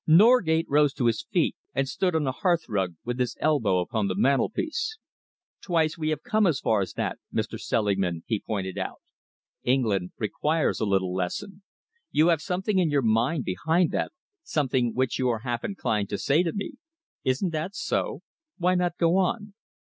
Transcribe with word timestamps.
Norgate 0.07 0.65
rose 0.67 0.95
to 0.95 1.05
his 1.05 1.27
feet 1.31 1.55
and 1.75 1.87
stood 1.87 2.15
on 2.15 2.23
the 2.23 2.31
hearthrug, 2.41 2.95
with 3.05 3.19
his 3.19 3.37
elbow 3.39 3.77
upon 3.81 4.07
the 4.07 4.15
mantelpiece. 4.15 4.97
"Twice 5.61 5.95
we 5.95 6.09
have 6.09 6.23
come 6.23 6.47
as 6.47 6.59
far 6.59 6.81
as 6.81 6.93
that, 6.93 7.19
Mr. 7.31 7.59
Selingman," 7.61 8.23
he 8.25 8.39
pointed 8.39 8.79
out. 8.79 8.99
"England 9.61 10.13
requires 10.17 10.79
a 10.79 10.87
little 10.87 11.13
lesson. 11.13 11.61
You 12.09 12.29
have 12.29 12.41
something 12.41 12.79
in 12.79 12.89
your 12.89 13.03
mind 13.03 13.43
behind 13.45 13.91
that, 13.91 14.11
something 14.41 14.95
which 14.95 15.19
you 15.19 15.29
are 15.29 15.41
half 15.41 15.63
inclined 15.63 16.09
to 16.09 16.17
say 16.17 16.41
to 16.41 16.51
me. 16.51 16.71
Isn't 17.23 17.51
that 17.51 17.75
so? 17.75 18.21
Why 18.57 18.73
not 18.73 18.97
go 18.97 19.17
on?" 19.17 19.53